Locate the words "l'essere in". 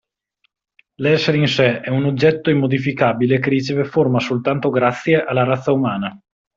0.95-1.45